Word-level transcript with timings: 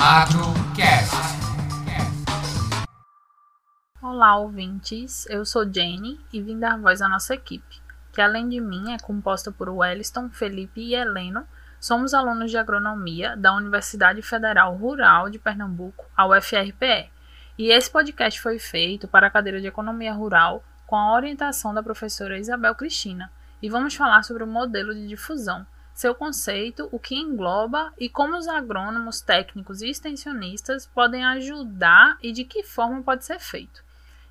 Agrocast. 0.00 1.12
Olá, 4.00 4.36
ouvintes. 4.36 5.26
Eu 5.28 5.44
sou 5.44 5.70
Jenny 5.70 6.20
e 6.32 6.40
vim 6.40 6.56
dar 6.56 6.78
voz 6.78 7.02
à 7.02 7.08
nossa 7.08 7.34
equipe, 7.34 7.82
que 8.12 8.20
além 8.20 8.48
de 8.48 8.60
mim 8.60 8.92
é 8.92 8.98
composta 8.98 9.50
por 9.50 9.68
Wellington, 9.68 10.30
Felipe 10.30 10.80
e 10.80 10.94
Heleno. 10.94 11.44
Somos 11.80 12.14
alunos 12.14 12.52
de 12.52 12.56
agronomia 12.56 13.36
da 13.36 13.52
Universidade 13.52 14.22
Federal 14.22 14.76
Rural 14.76 15.28
de 15.28 15.38
Pernambuco, 15.40 16.06
a 16.16 16.28
UFRPE. 16.28 17.10
E 17.58 17.72
esse 17.72 17.90
podcast 17.90 18.40
foi 18.40 18.60
feito 18.60 19.08
para 19.08 19.26
a 19.26 19.30
cadeira 19.30 19.60
de 19.60 19.66
Economia 19.66 20.12
Rural 20.12 20.62
com 20.86 20.94
a 20.94 21.12
orientação 21.12 21.74
da 21.74 21.82
professora 21.82 22.38
Isabel 22.38 22.76
Cristina. 22.76 23.32
E 23.60 23.68
vamos 23.68 23.96
falar 23.96 24.22
sobre 24.22 24.44
o 24.44 24.46
modelo 24.46 24.94
de 24.94 25.08
difusão, 25.08 25.66
seu 25.98 26.14
conceito, 26.14 26.88
o 26.92 26.98
que 27.00 27.16
engloba 27.16 27.92
e 27.98 28.08
como 28.08 28.36
os 28.36 28.46
agrônomos, 28.46 29.20
técnicos 29.20 29.82
e 29.82 29.90
extensionistas 29.90 30.86
podem 30.86 31.24
ajudar 31.24 32.16
e 32.22 32.30
de 32.30 32.44
que 32.44 32.62
forma 32.62 33.02
pode 33.02 33.24
ser 33.24 33.40
feito. 33.40 33.82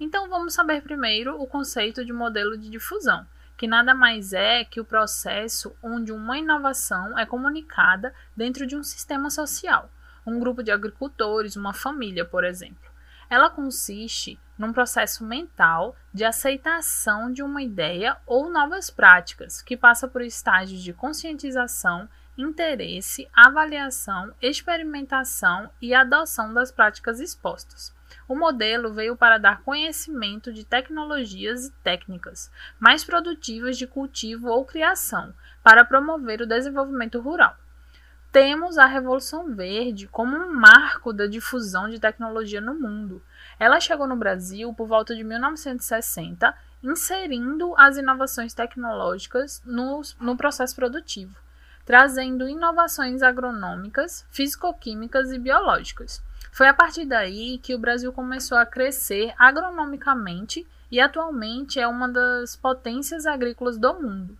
Então 0.00 0.28
vamos 0.28 0.54
saber 0.54 0.82
primeiro 0.82 1.40
o 1.40 1.46
conceito 1.46 2.04
de 2.04 2.12
modelo 2.12 2.58
de 2.58 2.68
difusão, 2.68 3.24
que 3.56 3.68
nada 3.68 3.94
mais 3.94 4.32
é 4.32 4.64
que 4.64 4.80
o 4.80 4.84
processo 4.84 5.72
onde 5.80 6.10
uma 6.10 6.36
inovação 6.36 7.16
é 7.16 7.24
comunicada 7.24 8.12
dentro 8.36 8.66
de 8.66 8.74
um 8.74 8.82
sistema 8.82 9.30
social, 9.30 9.88
um 10.26 10.40
grupo 10.40 10.64
de 10.64 10.72
agricultores, 10.72 11.54
uma 11.54 11.72
família, 11.72 12.24
por 12.24 12.42
exemplo. 12.42 12.90
Ela 13.32 13.48
consiste 13.48 14.38
num 14.58 14.74
processo 14.74 15.24
mental 15.24 15.96
de 16.12 16.22
aceitação 16.22 17.32
de 17.32 17.42
uma 17.42 17.62
ideia 17.62 18.18
ou 18.26 18.50
novas 18.50 18.90
práticas, 18.90 19.62
que 19.62 19.74
passa 19.74 20.06
por 20.06 20.20
estágios 20.20 20.82
de 20.82 20.92
conscientização, 20.92 22.06
interesse, 22.36 23.26
avaliação, 23.32 24.34
experimentação 24.42 25.70
e 25.80 25.94
adoção 25.94 26.52
das 26.52 26.70
práticas 26.70 27.20
expostas. 27.20 27.94
O 28.28 28.36
modelo 28.36 28.92
veio 28.92 29.16
para 29.16 29.38
dar 29.38 29.62
conhecimento 29.62 30.52
de 30.52 30.62
tecnologias 30.62 31.64
e 31.64 31.72
técnicas 31.82 32.50
mais 32.78 33.02
produtivas 33.02 33.78
de 33.78 33.86
cultivo 33.86 34.48
ou 34.48 34.62
criação, 34.62 35.32
para 35.62 35.86
promover 35.86 36.42
o 36.42 36.46
desenvolvimento 36.46 37.18
rural. 37.18 37.56
Temos 38.32 38.78
a 38.78 38.86
Revolução 38.86 39.54
Verde 39.54 40.08
como 40.08 40.34
um 40.34 40.54
marco 40.54 41.12
da 41.12 41.26
difusão 41.26 41.90
de 41.90 42.00
tecnologia 42.00 42.62
no 42.62 42.72
mundo. 42.72 43.22
Ela 43.60 43.78
chegou 43.78 44.06
no 44.06 44.16
Brasil 44.16 44.72
por 44.72 44.88
volta 44.88 45.14
de 45.14 45.22
1960, 45.22 46.56
inserindo 46.82 47.74
as 47.76 47.98
inovações 47.98 48.54
tecnológicas 48.54 49.62
no, 49.66 50.00
no 50.18 50.34
processo 50.34 50.74
produtivo, 50.74 51.36
trazendo 51.84 52.48
inovações 52.48 53.22
agronômicas, 53.22 54.24
físico-químicas 54.30 55.30
e 55.30 55.38
biológicas. 55.38 56.22
Foi 56.50 56.68
a 56.68 56.72
partir 56.72 57.04
daí 57.04 57.58
que 57.58 57.74
o 57.74 57.78
Brasil 57.78 58.14
começou 58.14 58.56
a 58.56 58.64
crescer 58.64 59.34
agronomicamente 59.38 60.66
e 60.90 60.98
atualmente 60.98 61.78
é 61.78 61.86
uma 61.86 62.08
das 62.08 62.56
potências 62.56 63.26
agrícolas 63.26 63.76
do 63.76 63.92
mundo. 63.92 64.38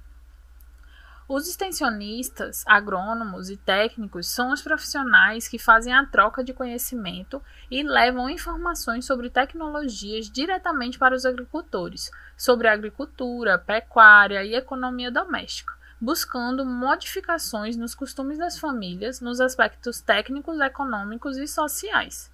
Os 1.34 1.48
extensionistas, 1.48 2.62
agrônomos 2.66 3.48
e 3.48 3.56
técnicos 3.56 4.26
são 4.26 4.52
os 4.52 4.60
profissionais 4.60 5.48
que 5.48 5.58
fazem 5.58 5.90
a 5.90 6.04
troca 6.04 6.44
de 6.44 6.52
conhecimento 6.52 7.42
e 7.70 7.82
levam 7.82 8.28
informações 8.28 9.06
sobre 9.06 9.30
tecnologias 9.30 10.30
diretamente 10.30 10.98
para 10.98 11.14
os 11.14 11.24
agricultores, 11.24 12.10
sobre 12.36 12.68
agricultura, 12.68 13.56
pecuária 13.56 14.44
e 14.44 14.54
economia 14.54 15.10
doméstica, 15.10 15.72
buscando 15.98 16.66
modificações 16.66 17.78
nos 17.78 17.94
costumes 17.94 18.36
das 18.36 18.58
famílias 18.58 19.22
nos 19.22 19.40
aspectos 19.40 20.02
técnicos, 20.02 20.60
econômicos 20.60 21.38
e 21.38 21.48
sociais. 21.48 22.30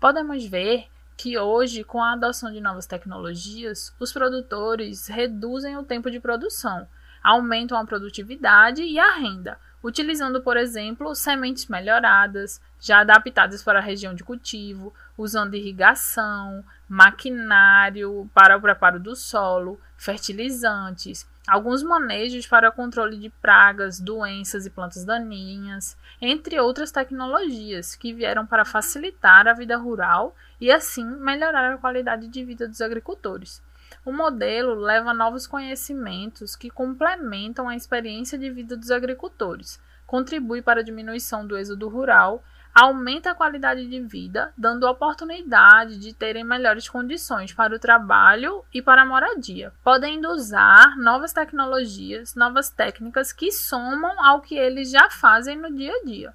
Podemos 0.00 0.46
ver 0.46 0.86
que 1.14 1.38
hoje, 1.38 1.84
com 1.84 2.02
a 2.02 2.14
adoção 2.14 2.50
de 2.50 2.58
novas 2.62 2.86
tecnologias, 2.86 3.94
os 4.00 4.14
produtores 4.14 5.08
reduzem 5.08 5.76
o 5.76 5.84
tempo 5.84 6.10
de 6.10 6.18
produção 6.18 6.88
aumentam 7.24 7.78
a 7.78 7.86
produtividade 7.86 8.82
e 8.82 8.98
a 8.98 9.14
renda, 9.14 9.58
utilizando, 9.82 10.42
por 10.42 10.58
exemplo, 10.58 11.14
sementes 11.14 11.66
melhoradas, 11.66 12.60
já 12.78 13.00
adaptadas 13.00 13.62
para 13.62 13.78
a 13.78 13.82
região 13.82 14.14
de 14.14 14.22
cultivo, 14.22 14.94
usando 15.16 15.54
irrigação, 15.54 16.62
maquinário 16.86 18.30
para 18.34 18.56
o 18.56 18.60
preparo 18.60 19.00
do 19.00 19.16
solo, 19.16 19.80
fertilizantes, 19.96 21.26
alguns 21.46 21.82
manejos 21.82 22.46
para 22.46 22.70
controle 22.70 23.18
de 23.18 23.30
pragas, 23.30 24.00
doenças 24.00 24.66
e 24.66 24.70
plantas 24.70 25.04
daninhas, 25.04 25.96
entre 26.20 26.58
outras 26.60 26.90
tecnologias 26.90 27.94
que 27.94 28.12
vieram 28.12 28.46
para 28.46 28.64
facilitar 28.64 29.48
a 29.48 29.54
vida 29.54 29.76
rural 29.76 30.34
e 30.60 30.70
assim 30.70 31.04
melhorar 31.04 31.72
a 31.72 31.78
qualidade 31.78 32.28
de 32.28 32.44
vida 32.44 32.68
dos 32.68 32.80
agricultores. 32.80 33.62
O 34.04 34.12
modelo 34.12 34.74
leva 34.74 35.14
novos 35.14 35.46
conhecimentos 35.46 36.54
que 36.54 36.68
complementam 36.68 37.68
a 37.68 37.74
experiência 37.74 38.36
de 38.36 38.50
vida 38.50 38.76
dos 38.76 38.90
agricultores, 38.90 39.80
contribui 40.06 40.60
para 40.60 40.80
a 40.80 40.84
diminuição 40.84 41.46
do 41.46 41.56
êxodo 41.56 41.88
rural, 41.88 42.44
aumenta 42.74 43.30
a 43.30 43.34
qualidade 43.34 43.86
de 43.86 44.00
vida, 44.00 44.52
dando 44.58 44.86
oportunidade 44.86 45.98
de 45.98 46.12
terem 46.12 46.44
melhores 46.44 46.88
condições 46.88 47.52
para 47.54 47.74
o 47.74 47.78
trabalho 47.78 48.64
e 48.74 48.82
para 48.82 49.02
a 49.02 49.06
moradia, 49.06 49.72
podendo 49.82 50.28
usar 50.28 50.96
novas 50.98 51.32
tecnologias, 51.32 52.34
novas 52.34 52.68
técnicas 52.68 53.32
que 53.32 53.50
somam 53.52 54.22
ao 54.22 54.40
que 54.40 54.56
eles 54.56 54.90
já 54.90 55.08
fazem 55.08 55.56
no 55.56 55.72
dia 55.74 55.92
a 55.92 56.04
dia. 56.04 56.34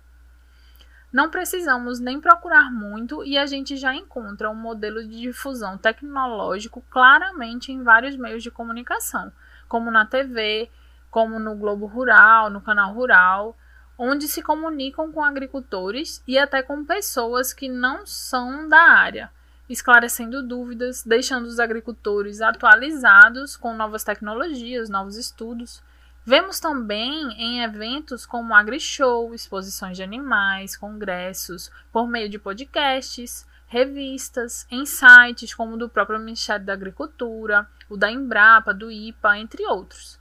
Não 1.12 1.30
precisamos 1.30 2.00
nem 2.00 2.22
procurar 2.22 2.72
muito 2.72 3.24
e 3.26 3.36
a 3.36 3.48
gente 3.48 3.76
já 3.76 3.96
encontra 3.96 4.50
um 4.50 4.56
modelo 4.56 5.02
de 5.04 5.22
difusão 5.22 5.76
tecnológico 5.76 6.84
claramente 6.90 7.72
em 7.72 7.82
vários 7.82 8.16
meios 8.16 8.44
de 8.44 8.52
comunicação, 8.52 9.32
como 9.68 9.90
na 9.90 10.06
TV, 10.06 10.70
como 11.10 11.40
no 11.40 11.56
Globo 11.56 11.88
Rural, 11.88 12.52
no 12.52 12.62
Canal 12.62 12.94
Rural, 12.94 13.58
onde 13.98 14.28
se 14.28 14.44
comunicam 14.44 15.12
com 15.12 15.24
agricultores 15.24 16.24
e 16.28 16.38
até 16.38 16.62
com 16.62 16.86
pessoas 16.86 17.54
que 17.54 17.68
não 17.68 18.06
são 18.06 18.70
da 18.70 18.80
área, 18.80 19.32
esclarecendo 19.68 20.44
dúvidas, 20.44 21.04
deixando 21.04 21.46
os 21.46 21.60
agricultores 21.60 22.40
atualizados 22.40 23.58
com 23.58 23.74
novas 23.74 24.04
tecnologias, 24.04 24.90
novos 24.90 25.18
estudos. 25.18 25.82
Vemos 26.26 26.60
também 26.60 27.32
em 27.34 27.64
eventos 27.64 28.26
como 28.26 28.54
AgriShow, 28.54 29.34
exposições 29.34 29.98
de 29.98 30.04
animais, 30.04 30.78
congressos, 30.78 31.72
por 31.92 32.08
meio 32.08 32.30
de 32.30 32.38
podcasts, 32.38 33.48
revistas, 33.68 34.68
em 34.70 34.86
sites 34.86 35.54
como 35.54 35.76
o 35.76 35.78
do 35.78 35.90
próprio 35.90 36.20
Ministério 36.20 36.66
da 36.66 36.74
Agricultura, 36.74 37.68
o 37.90 37.96
da 37.96 38.12
Embrapa, 38.12 38.74
do 38.74 38.92
IPA, 38.92 39.38
entre 39.38 39.66
outros. 39.66 40.20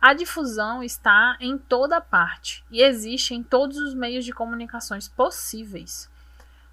A 0.00 0.14
difusão 0.14 0.82
está 0.82 1.36
em 1.40 1.58
toda 1.58 2.00
parte 2.00 2.64
e 2.70 2.82
existe 2.82 3.34
em 3.34 3.42
todos 3.42 3.76
os 3.76 3.94
meios 3.94 4.24
de 4.24 4.32
comunicações 4.32 5.08
possíveis. 5.08 6.08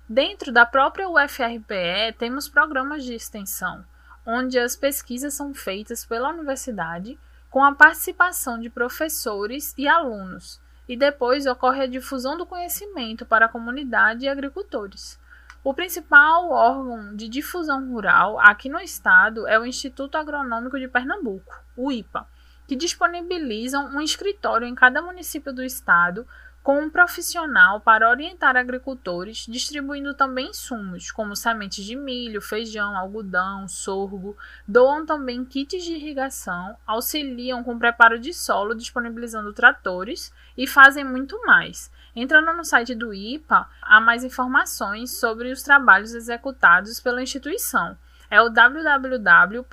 Dentro 0.07 0.49
da 0.53 0.65
própria 0.65 1.09
UFRPE, 1.09 2.13
temos 2.17 2.47
programas 2.47 3.03
de 3.03 3.13
extensão, 3.13 3.83
onde 4.25 4.57
as 4.57 4.77
pesquisas 4.77 5.33
são 5.33 5.53
feitas 5.53 6.05
pela 6.05 6.29
universidade 6.29 7.19
com 7.49 7.63
a 7.63 7.73
participação 7.73 8.59
de 8.59 8.69
professores 8.69 9.73
e 9.77 9.87
alunos, 9.87 10.59
e 10.87 10.95
depois 10.95 11.45
ocorre 11.45 11.83
a 11.83 11.87
difusão 11.87 12.37
do 12.37 12.45
conhecimento 12.45 13.25
para 13.25 13.45
a 13.45 13.49
comunidade 13.49 14.25
e 14.25 14.29
agricultores. 14.29 15.19
O 15.63 15.73
principal 15.73 16.49
órgão 16.49 17.15
de 17.15 17.27
difusão 17.27 17.91
rural 17.91 18.39
aqui 18.39 18.69
no 18.69 18.79
estado 18.79 19.45
é 19.47 19.59
o 19.59 19.65
Instituto 19.65 20.17
Agronômico 20.17 20.79
de 20.79 20.87
Pernambuco, 20.87 21.53
o 21.75 21.91
IPA, 21.91 22.25
que 22.67 22.75
disponibilizam 22.75 23.87
um 23.87 24.01
escritório 24.01 24.67
em 24.67 24.75
cada 24.75 25.01
município 25.01 25.53
do 25.53 25.63
estado 25.63 26.27
com 26.67 26.81
um 26.81 26.89
profissional 26.89 27.79
para 27.79 28.09
orientar 28.09 28.57
agricultores, 28.57 29.45
distribuindo 29.47 30.13
também 30.13 30.49
insumos, 30.49 31.11
como 31.11 31.33
sementes 31.33 31.85
de 31.85 31.95
milho, 31.95 32.41
feijão, 32.41 32.97
algodão, 32.97 33.69
sorgo, 33.69 34.35
doam 34.67 35.05
também 35.05 35.45
kits 35.45 35.81
de 35.81 35.93
irrigação, 35.93 36.75
auxiliam 36.85 37.63
com 37.63 37.79
preparo 37.79 38.19
de 38.19 38.33
solo, 38.33 38.75
disponibilizando 38.75 39.53
tratores 39.53 40.29
e 40.57 40.67
fazem 40.67 41.05
muito 41.05 41.41
mais. 41.45 41.89
Entrando 42.13 42.51
no 42.51 42.65
site 42.65 42.93
do 42.93 43.13
IPA, 43.13 43.65
há 43.81 44.01
mais 44.01 44.25
informações 44.25 45.17
sobre 45.17 45.49
os 45.53 45.63
trabalhos 45.63 46.13
executados 46.13 46.99
pela 46.99 47.23
instituição. 47.23 47.97
É 48.29 48.41
o 48.41 48.49
www.ipa.br. 48.49 49.63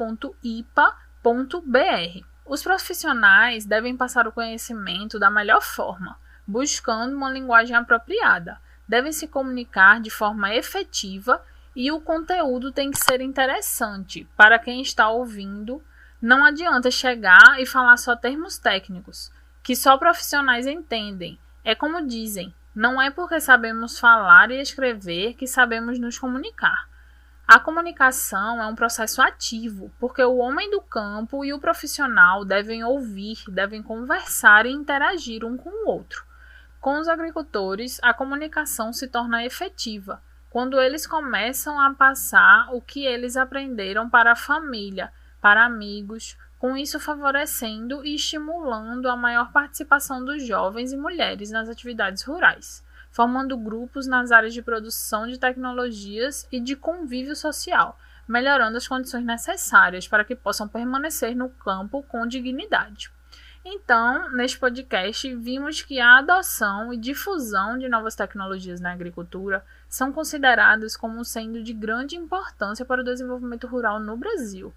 Os 2.46 2.62
profissionais 2.62 3.64
devem 3.64 3.96
passar 3.96 4.28
o 4.28 4.32
conhecimento 4.32 5.18
da 5.18 5.28
melhor 5.28 5.60
forma 5.60 6.22
buscando 6.46 7.16
uma 7.16 7.30
linguagem 7.30 7.76
apropriada. 7.76 8.58
Devem 8.86 9.12
se 9.12 9.26
comunicar 9.26 10.00
de 10.00 10.10
forma 10.10 10.54
efetiva 10.54 11.42
e 11.74 11.90
o 11.90 12.00
conteúdo 12.00 12.70
tem 12.70 12.90
que 12.90 12.98
ser 12.98 13.20
interessante 13.20 14.28
para 14.36 14.58
quem 14.58 14.80
está 14.80 15.08
ouvindo. 15.08 15.82
Não 16.20 16.44
adianta 16.44 16.90
chegar 16.90 17.60
e 17.60 17.66
falar 17.66 17.96
só 17.96 18.14
termos 18.14 18.58
técnicos, 18.58 19.32
que 19.62 19.74
só 19.74 19.96
profissionais 19.96 20.66
entendem. 20.66 21.38
É 21.64 21.74
como 21.74 22.06
dizem: 22.06 22.54
Não 22.74 23.00
é 23.00 23.10
porque 23.10 23.40
sabemos 23.40 23.98
falar 23.98 24.50
e 24.50 24.60
escrever 24.60 25.34
que 25.34 25.46
sabemos 25.46 25.98
nos 25.98 26.18
comunicar. 26.18 26.88
A 27.46 27.60
comunicação 27.60 28.62
é 28.62 28.66
um 28.66 28.74
processo 28.74 29.20
ativo, 29.20 29.92
porque 30.00 30.22
o 30.22 30.38
homem 30.38 30.70
do 30.70 30.80
campo 30.80 31.44
e 31.44 31.52
o 31.52 31.58
profissional 31.58 32.42
devem 32.42 32.82
ouvir, 32.82 33.36
devem 33.48 33.82
conversar 33.82 34.64
e 34.64 34.70
interagir 34.70 35.44
um 35.44 35.54
com 35.54 35.68
o 35.68 35.88
outro. 35.90 36.24
Com 36.84 36.98
os 36.98 37.08
agricultores, 37.08 37.98
a 38.02 38.12
comunicação 38.12 38.92
se 38.92 39.08
torna 39.08 39.42
efetiva 39.42 40.22
quando 40.50 40.78
eles 40.78 41.06
começam 41.06 41.80
a 41.80 41.94
passar 41.94 42.68
o 42.74 42.80
que 42.82 43.06
eles 43.06 43.38
aprenderam 43.38 44.10
para 44.10 44.32
a 44.32 44.36
família, 44.36 45.10
para 45.40 45.64
amigos, 45.64 46.36
com 46.58 46.76
isso 46.76 47.00
favorecendo 47.00 48.04
e 48.04 48.14
estimulando 48.16 49.08
a 49.08 49.16
maior 49.16 49.50
participação 49.50 50.22
dos 50.22 50.46
jovens 50.46 50.92
e 50.92 50.96
mulheres 50.98 51.50
nas 51.50 51.70
atividades 51.70 52.22
rurais, 52.22 52.84
formando 53.10 53.56
grupos 53.56 54.06
nas 54.06 54.30
áreas 54.30 54.52
de 54.52 54.60
produção 54.60 55.26
de 55.26 55.38
tecnologias 55.38 56.46
e 56.52 56.60
de 56.60 56.76
convívio 56.76 57.34
social, 57.34 57.98
melhorando 58.28 58.76
as 58.76 58.86
condições 58.86 59.24
necessárias 59.24 60.06
para 60.06 60.22
que 60.22 60.36
possam 60.36 60.68
permanecer 60.68 61.34
no 61.34 61.48
campo 61.48 62.02
com 62.02 62.26
dignidade. 62.26 63.10
Então, 63.66 64.30
neste 64.30 64.58
podcast, 64.58 65.34
vimos 65.36 65.80
que 65.80 65.98
a 65.98 66.18
adoção 66.18 66.92
e 66.92 66.98
difusão 66.98 67.78
de 67.78 67.88
novas 67.88 68.14
tecnologias 68.14 68.78
na 68.78 68.92
agricultura 68.92 69.64
são 69.88 70.12
consideradas 70.12 70.98
como 70.98 71.24
sendo 71.24 71.62
de 71.62 71.72
grande 71.72 72.14
importância 72.14 72.84
para 72.84 73.00
o 73.00 73.04
desenvolvimento 73.04 73.66
rural 73.66 73.98
no 73.98 74.18
Brasil, 74.18 74.74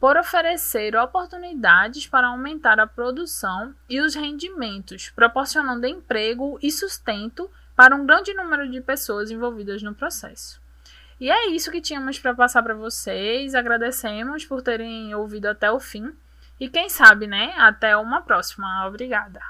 por 0.00 0.16
oferecer 0.16 0.96
oportunidades 0.96 2.08
para 2.08 2.26
aumentar 2.26 2.80
a 2.80 2.88
produção 2.88 3.72
e 3.88 4.00
os 4.00 4.16
rendimentos, 4.16 5.10
proporcionando 5.10 5.86
emprego 5.86 6.58
e 6.60 6.72
sustento 6.72 7.48
para 7.76 7.94
um 7.94 8.04
grande 8.04 8.34
número 8.34 8.68
de 8.68 8.80
pessoas 8.80 9.30
envolvidas 9.30 9.80
no 9.80 9.94
processo. 9.94 10.60
E 11.20 11.30
é 11.30 11.50
isso 11.50 11.70
que 11.70 11.80
tínhamos 11.80 12.18
para 12.18 12.34
passar 12.34 12.64
para 12.64 12.74
vocês. 12.74 13.54
Agradecemos 13.54 14.44
por 14.44 14.60
terem 14.60 15.14
ouvido 15.14 15.46
até 15.46 15.70
o 15.70 15.78
fim. 15.78 16.12
E 16.58 16.68
quem 16.68 16.88
sabe, 16.88 17.26
né? 17.26 17.52
Até 17.56 17.96
uma 17.96 18.22
próxima. 18.22 18.86
Obrigada. 18.86 19.40